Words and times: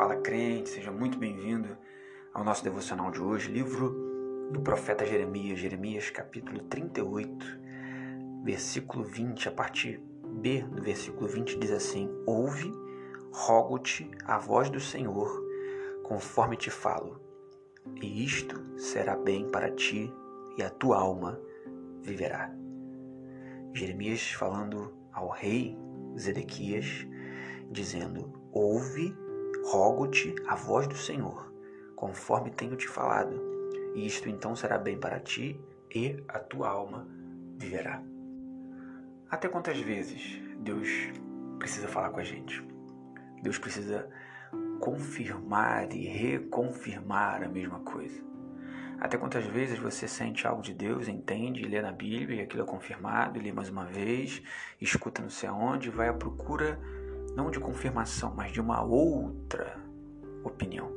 Fala 0.00 0.16
crente, 0.16 0.70
seja 0.70 0.90
muito 0.90 1.18
bem-vindo 1.18 1.76
ao 2.32 2.42
nosso 2.42 2.64
devocional 2.64 3.10
de 3.10 3.20
hoje, 3.20 3.52
livro 3.52 4.48
do 4.50 4.62
profeta 4.62 5.04
Jeremias, 5.04 5.58
Jeremias 5.58 6.08
capítulo 6.08 6.62
38, 6.62 7.60
versículo 8.42 9.04
20, 9.04 9.46
a 9.46 9.52
parte 9.52 10.02
B 10.26 10.62
do 10.62 10.82
versículo 10.82 11.28
20 11.28 11.58
diz 11.58 11.70
assim: 11.70 12.08
Ouve, 12.24 12.72
rogo-te 13.30 14.10
a 14.24 14.38
voz 14.38 14.70
do 14.70 14.80
Senhor, 14.80 15.38
conforme 16.02 16.56
te 16.56 16.70
falo, 16.70 17.20
e 18.00 18.24
isto 18.24 18.78
será 18.78 19.14
bem 19.14 19.50
para 19.50 19.70
ti 19.70 20.10
e 20.56 20.62
a 20.62 20.70
tua 20.70 20.96
alma 20.96 21.38
viverá. 22.00 22.50
Jeremias 23.74 24.30
falando 24.30 24.94
ao 25.12 25.28
rei 25.28 25.76
Zedequias, 26.18 27.06
dizendo: 27.70 28.32
Ouve, 28.50 29.14
rogo-te 29.70 30.34
a 30.48 30.56
voz 30.56 30.88
do 30.88 30.96
Senhor, 30.96 31.52
conforme 31.94 32.50
tenho 32.50 32.74
te 32.74 32.88
falado, 32.88 33.40
e 33.94 34.04
isto 34.04 34.28
então 34.28 34.56
será 34.56 34.76
bem 34.76 34.98
para 34.98 35.20
ti 35.20 35.60
e 35.94 36.20
a 36.26 36.40
tua 36.40 36.68
alma 36.68 37.06
viverá. 37.56 38.02
Até 39.30 39.48
quantas 39.48 39.78
vezes 39.78 40.42
Deus 40.58 40.88
precisa 41.60 41.86
falar 41.86 42.10
com 42.10 42.18
a 42.18 42.24
gente? 42.24 42.66
Deus 43.42 43.58
precisa 43.58 44.10
confirmar 44.80 45.92
e 45.92 46.04
reconfirmar 46.04 47.44
a 47.44 47.48
mesma 47.48 47.78
coisa. 47.78 48.20
Até 48.98 49.16
quantas 49.16 49.46
vezes 49.46 49.78
você 49.78 50.08
sente 50.08 50.48
algo 50.48 50.62
de 50.62 50.74
Deus, 50.74 51.06
entende, 51.06 51.62
lê 51.62 51.80
na 51.80 51.92
Bíblia 51.92 52.40
e 52.40 52.42
aquilo 52.42 52.64
é 52.64 52.66
confirmado, 52.66 53.40
lê 53.40 53.52
mais 53.52 53.68
uma 53.68 53.84
vez, 53.84 54.42
escuta 54.80 55.22
não 55.22 55.30
sei 55.30 55.48
aonde, 55.48 55.90
vai 55.90 56.08
à 56.08 56.12
procura 56.12 56.76
não 57.34 57.50
de 57.50 57.60
confirmação, 57.60 58.32
mas 58.34 58.52
de 58.52 58.60
uma 58.60 58.82
outra 58.82 59.76
opinião. 60.44 60.90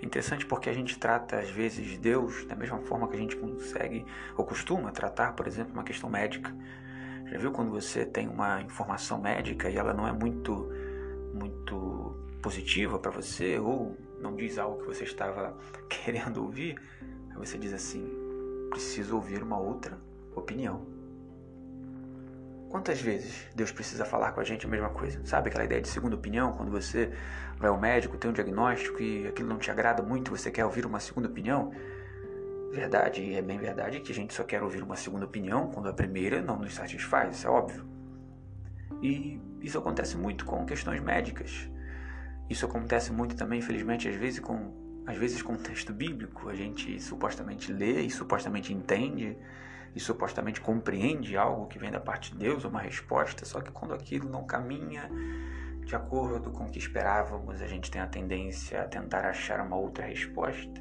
É 0.00 0.06
interessante 0.06 0.46
porque 0.46 0.70
a 0.70 0.72
gente 0.72 0.98
trata 0.98 1.38
às 1.38 1.50
vezes 1.50 1.98
Deus 1.98 2.44
da 2.46 2.56
mesma 2.56 2.78
forma 2.80 3.08
que 3.08 3.16
a 3.16 3.18
gente 3.18 3.36
consegue 3.36 4.04
ou 4.36 4.44
costuma 4.44 4.90
tratar, 4.90 5.34
por 5.34 5.46
exemplo, 5.46 5.72
uma 5.72 5.84
questão 5.84 6.08
médica. 6.08 6.54
Já 7.26 7.38
viu 7.38 7.52
quando 7.52 7.70
você 7.70 8.04
tem 8.04 8.26
uma 8.26 8.62
informação 8.62 9.20
médica 9.20 9.68
e 9.68 9.76
ela 9.76 9.92
não 9.92 10.06
é 10.06 10.12
muito 10.12 10.68
muito 11.34 12.16
positiva 12.42 12.98
para 12.98 13.10
você 13.10 13.58
ou 13.58 13.96
não 14.20 14.34
diz 14.34 14.58
algo 14.58 14.80
que 14.80 14.86
você 14.86 15.04
estava 15.04 15.56
querendo 15.88 16.42
ouvir? 16.42 16.80
Aí 17.30 17.36
você 17.36 17.58
diz 17.58 17.72
assim: 17.72 18.08
preciso 18.70 19.16
ouvir 19.16 19.42
uma 19.42 19.58
outra 19.58 19.98
opinião. 20.34 20.99
Quantas 22.70 23.00
vezes 23.00 23.48
Deus 23.52 23.72
precisa 23.72 24.04
falar 24.04 24.30
com 24.30 24.38
a 24.38 24.44
gente 24.44 24.64
a 24.64 24.68
mesma 24.68 24.90
coisa? 24.90 25.20
Sabe 25.24 25.48
aquela 25.48 25.64
ideia 25.64 25.82
de 25.82 25.88
segunda 25.88 26.14
opinião, 26.14 26.52
quando 26.52 26.70
você 26.70 27.10
vai 27.58 27.68
ao 27.68 27.78
médico, 27.78 28.16
tem 28.16 28.30
um 28.30 28.32
diagnóstico 28.32 29.02
e 29.02 29.26
aquilo 29.26 29.48
não 29.48 29.58
te 29.58 29.72
agrada 29.72 30.04
muito, 30.04 30.30
você 30.30 30.52
quer 30.52 30.64
ouvir 30.64 30.86
uma 30.86 31.00
segunda 31.00 31.26
opinião? 31.26 31.72
Verdade, 32.70 33.34
é 33.34 33.42
bem 33.42 33.58
verdade 33.58 33.98
que 33.98 34.12
a 34.12 34.14
gente 34.14 34.32
só 34.32 34.44
quer 34.44 34.62
ouvir 34.62 34.84
uma 34.84 34.94
segunda 34.94 35.24
opinião 35.24 35.68
quando 35.72 35.88
a 35.88 35.92
primeira 35.92 36.40
não 36.40 36.60
nos 36.60 36.72
satisfaz, 36.72 37.36
isso 37.36 37.48
é 37.48 37.50
óbvio. 37.50 37.84
E 39.02 39.40
isso 39.60 39.76
acontece 39.76 40.16
muito 40.16 40.44
com 40.44 40.64
questões 40.64 41.00
médicas. 41.00 41.68
Isso 42.48 42.64
acontece 42.64 43.10
muito 43.10 43.34
também, 43.34 43.58
infelizmente, 43.58 44.08
às 44.08 44.14
vezes 44.14 44.38
com 44.38 44.78
às 45.04 45.16
vezes 45.16 45.42
com 45.42 45.56
texto 45.56 45.92
bíblico, 45.92 46.48
a 46.48 46.54
gente 46.54 47.00
supostamente 47.00 47.72
lê 47.72 48.02
e 48.02 48.10
supostamente 48.10 48.72
entende 48.72 49.36
e 49.94 50.00
supostamente 50.00 50.60
compreende 50.60 51.36
algo 51.36 51.66
que 51.66 51.78
vem 51.78 51.90
da 51.90 52.00
parte 52.00 52.32
de 52.32 52.38
Deus, 52.38 52.64
uma 52.64 52.80
resposta, 52.80 53.44
só 53.44 53.60
que 53.60 53.72
quando 53.72 53.94
aquilo 53.94 54.28
não 54.28 54.44
caminha 54.44 55.10
de 55.84 55.96
acordo 55.96 56.50
com 56.50 56.64
o 56.64 56.70
que 56.70 56.78
esperávamos, 56.78 57.60
a 57.60 57.66
gente 57.66 57.90
tem 57.90 58.00
a 58.00 58.06
tendência 58.06 58.82
a 58.82 58.84
tentar 58.84 59.24
achar 59.24 59.60
uma 59.60 59.76
outra 59.76 60.06
resposta. 60.06 60.80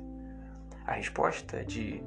A 0.86 0.94
resposta 0.94 1.64
de 1.66 2.04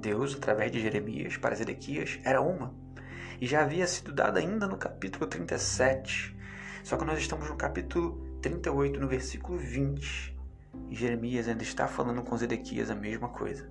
Deus 0.00 0.34
através 0.34 0.72
de 0.72 0.80
Jeremias 0.80 1.36
para 1.36 1.54
Zedequias 1.54 2.18
era 2.24 2.40
uma, 2.40 2.74
e 3.40 3.46
já 3.46 3.62
havia 3.62 3.86
sido 3.86 4.12
dada 4.12 4.40
ainda 4.40 4.66
no 4.66 4.76
capítulo 4.76 5.26
37. 5.26 6.36
Só 6.82 6.96
que 6.96 7.04
nós 7.04 7.18
estamos 7.18 7.48
no 7.48 7.56
capítulo 7.56 8.38
38, 8.42 8.98
no 8.98 9.06
versículo 9.06 9.58
20. 9.58 10.36
E 10.88 10.94
Jeremias 10.94 11.46
ainda 11.46 11.62
está 11.62 11.86
falando 11.86 12.22
com 12.22 12.36
Zedequias 12.36 12.90
a 12.90 12.96
mesma 12.96 13.28
coisa. 13.28 13.70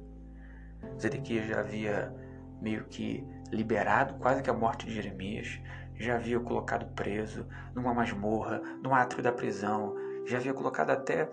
Zedequias 1.00 1.48
já 1.48 1.60
havia 1.60 2.14
meio 2.62 2.86
que 2.86 3.26
liberado 3.52 4.16
quase 4.16 4.42
que 4.42 4.50
a 4.50 4.54
morte 4.54 4.86
de 4.86 4.94
Jeremias, 4.94 5.60
já 5.96 6.16
havia 6.16 6.40
colocado 6.40 6.86
preso 6.94 7.46
numa 7.74 7.94
masmorra, 7.94 8.62
no 8.82 8.94
átrio 8.94 9.24
da 9.24 9.32
prisão, 9.32 9.96
já 10.26 10.38
havia 10.38 10.54
colocado 10.54 10.92
até 10.92 11.30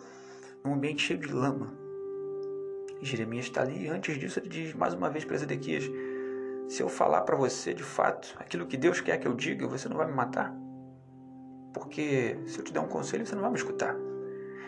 num 0.65 0.75
ambiente 0.75 1.03
cheio 1.03 1.19
de 1.19 1.33
lama. 1.33 1.75
E 3.01 3.05
Jeremias 3.05 3.45
está 3.45 3.62
ali, 3.62 3.85
e 3.85 3.89
antes 3.89 4.19
disso 4.19 4.39
ele 4.39 4.49
diz 4.49 4.75
mais 4.75 4.95
uma 4.95 5.11
vez 5.11 5.25
para 5.25 5.37
Zedequias: 5.37 5.85
Se 6.69 6.83
eu 6.83 6.89
falar 6.89 7.23
para 7.23 7.37
você 7.37 7.75
de 7.75 7.83
fato 7.83 8.35
aquilo 8.39 8.67
que 8.67 8.77
Deus 8.77 9.01
quer 9.01 9.19
que 9.19 9.29
eu 9.29 9.35
diga, 9.35 9.67
você 9.67 9.89
não 9.89 9.97
vai 9.97 10.06
me 10.06 10.15
matar? 10.15 10.55
Porque 11.75 12.39
se 12.47 12.59
eu 12.59 12.65
te 12.65 12.73
der 12.73 12.81
um 12.81 12.89
conselho, 12.89 13.27
você 13.27 13.35
não 13.35 13.43
vai 13.43 13.51
me 13.51 13.59
escutar. 13.59 13.97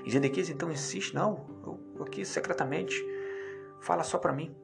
E 0.04 0.10
Zedequias 0.10 0.50
então 0.50 0.70
insiste: 0.70 1.14
Não, 1.14 1.46
eu, 1.64 2.02
aqui 2.02 2.24
secretamente, 2.24 3.02
fala 3.80 4.02
só 4.02 4.18
para 4.18 4.32
mim. 4.32 4.54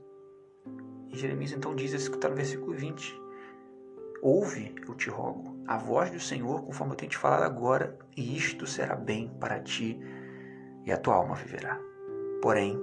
E 1.13 1.19
Jeremias 1.19 1.53
então 1.53 1.75
diz 1.75 1.93
está 1.93 2.29
no 2.29 2.35
versículo 2.35 2.73
20. 2.73 3.21
Ouve, 4.23 4.75
eu 4.89 4.95
te 4.95 5.11
rogo, 5.11 5.63
a 5.67 5.77
voz 5.77 6.11
do 6.11 6.19
Senhor, 6.19 6.63
conforme 6.63 6.93
eu 6.93 6.97
tenho 6.97 7.11
te 7.11 7.19
falado 7.19 7.43
agora, 7.43 7.99
e 8.17 8.37
isto 8.37 8.67
será 8.67 8.95
bem 8.95 9.29
para 9.41 9.61
ti, 9.61 9.99
e 10.87 10.93
a 10.93 10.97
tua 10.97 11.17
alma 11.17 11.35
viverá. 11.35 11.79
Porém, 12.41 12.79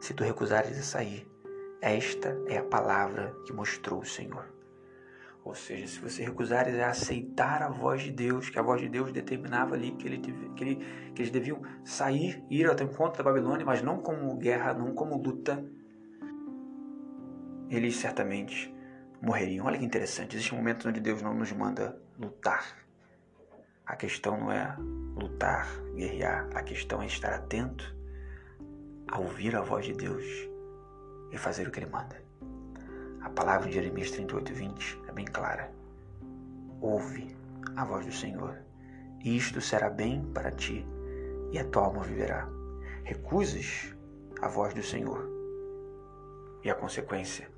se 0.00 0.12
tu 0.12 0.24
recusares 0.24 0.78
a 0.78 0.82
sair, 0.82 1.26
esta 1.80 2.36
é 2.48 2.58
a 2.58 2.64
palavra 2.64 3.34
que 3.46 3.52
mostrou 3.52 4.00
o 4.00 4.04
Senhor. 4.04 4.44
Ou 5.44 5.54
seja, 5.54 5.86
se 5.86 6.00
você 6.00 6.24
recusares 6.24 6.76
a 6.80 6.88
aceitar 6.88 7.62
a 7.62 7.68
voz 7.68 8.02
de 8.02 8.10
Deus, 8.10 8.50
que 8.50 8.58
a 8.58 8.62
voz 8.62 8.80
de 8.80 8.88
Deus 8.88 9.12
determinava 9.12 9.76
ali 9.76 9.92
que, 9.92 10.08
ele, 10.08 10.18
que, 10.18 10.64
ele, 10.64 10.76
que 11.14 11.22
eles 11.22 11.30
deviam 11.30 11.62
sair, 11.84 12.44
ir 12.50 12.66
ao 12.66 12.74
encontro 12.74 13.22
da 13.22 13.30
Babilônia, 13.30 13.64
mas 13.64 13.80
não 13.80 13.98
como 13.98 14.36
guerra, 14.36 14.74
não 14.74 14.92
como 14.92 15.16
luta, 15.16 15.64
eles 17.70 17.96
certamente 17.96 18.74
morreriam. 19.20 19.66
Olha 19.66 19.78
que 19.78 19.84
interessante, 19.84 20.36
existem 20.36 20.58
momentos 20.58 20.86
onde 20.86 21.00
Deus 21.00 21.22
não 21.22 21.34
nos 21.34 21.52
manda 21.52 21.98
lutar. 22.18 22.76
A 23.84 23.94
questão 23.96 24.38
não 24.38 24.50
é 24.50 24.74
lutar, 25.14 25.68
guerrear, 25.94 26.48
a 26.54 26.62
questão 26.62 27.02
é 27.02 27.06
estar 27.06 27.32
atento 27.32 27.94
a 29.08 29.18
ouvir 29.18 29.54
a 29.54 29.60
voz 29.60 29.86
de 29.86 29.92
Deus 29.92 30.24
e 31.30 31.38
fazer 31.38 31.68
o 31.68 31.70
que 31.70 31.78
Ele 31.78 31.90
manda. 31.90 32.20
A 33.20 33.30
palavra 33.30 33.68
de 33.68 33.74
Jeremias 33.74 34.10
38, 34.10 34.52
20 34.52 35.02
é 35.08 35.12
bem 35.12 35.24
clara. 35.24 35.70
Ouve 36.80 37.36
a 37.76 37.84
voz 37.84 38.06
do 38.06 38.12
Senhor, 38.12 38.58
e 39.22 39.36
isto 39.36 39.60
será 39.60 39.88
bem 39.90 40.22
para 40.32 40.50
ti, 40.50 40.86
e 41.52 41.58
a 41.58 41.64
tua 41.64 41.84
alma 41.84 42.02
viverá. 42.02 42.48
Recusas 43.04 43.94
a 44.40 44.48
voz 44.48 44.74
do 44.74 44.82
Senhor, 44.82 45.35
e 46.66 46.70
a 46.70 46.74
consequência 46.74 47.48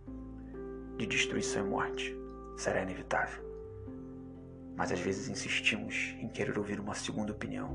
de 0.98 1.06
destruição 1.06 1.64
e 1.64 1.70
morte 1.70 2.14
será 2.58 2.82
inevitável. 2.82 3.42
Mas 4.76 4.92
às 4.92 5.00
vezes 5.00 5.30
insistimos 5.30 6.14
em 6.20 6.28
querer 6.28 6.58
ouvir 6.58 6.78
uma 6.78 6.94
segunda 6.94 7.32
opinião. 7.32 7.70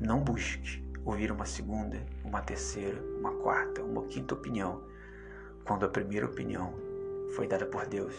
Não 0.00 0.24
busque 0.24 0.82
ouvir 1.04 1.30
uma 1.30 1.44
segunda, 1.44 2.02
uma 2.24 2.40
terceira, 2.40 2.98
uma 3.18 3.34
quarta, 3.34 3.82
uma 3.82 4.06
quinta 4.06 4.32
opinião, 4.32 4.82
quando 5.62 5.84
a 5.84 5.90
primeira 5.90 6.24
opinião 6.24 6.72
foi 7.34 7.46
dada 7.46 7.66
por 7.66 7.86
Deus 7.86 8.14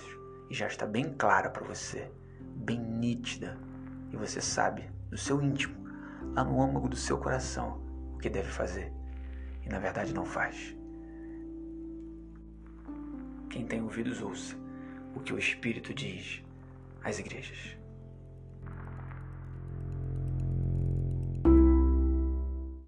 e 0.48 0.54
já 0.54 0.68
está 0.68 0.86
bem 0.86 1.16
clara 1.18 1.50
para 1.50 1.66
você, 1.66 2.08
bem 2.56 2.80
nítida, 2.80 3.58
e 4.12 4.16
você 4.16 4.42
sabe 4.42 4.88
do 5.10 5.18
seu 5.18 5.42
íntimo, 5.42 5.76
lá 6.36 6.44
no 6.44 6.62
âmago 6.62 6.88
do 6.88 6.96
seu 6.96 7.18
coração, 7.18 7.82
o 8.14 8.20
que 8.20 8.30
deve 8.30 8.50
fazer 8.50 8.94
e 9.66 9.70
na 9.70 9.80
verdade 9.80 10.14
não 10.14 10.24
faz. 10.24 10.77
Quem 13.50 13.66
tem 13.66 13.82
ouvidos, 13.82 14.22
ouça 14.22 14.56
o 15.16 15.20
que 15.20 15.34
o 15.34 15.40
Espírito 15.40 15.94
diz 15.94 16.42
às 17.04 17.20
igrejas. 17.20 17.78